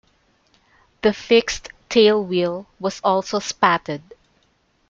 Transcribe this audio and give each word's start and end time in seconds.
The 1.03 1.13
fixed 1.13 1.69
tailwheel 1.87 2.65
was 2.79 2.99
also 3.03 3.37
spatted. 3.37 4.01